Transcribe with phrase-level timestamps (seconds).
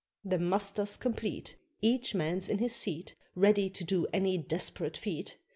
[0.25, 5.37] The muster's complete, Each man's in his seat, Ready to do any desperate feat.